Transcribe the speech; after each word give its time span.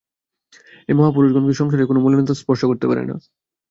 এই 0.89 0.95
মহাপুরুষগণকে 0.97 1.53
সংসারের 1.53 1.87
কোন 1.89 1.97
মলিনতা 2.01 2.33
স্পর্শ 2.41 2.61
করতে 2.65 2.85
পারে 2.87 3.03
না। 3.03 3.15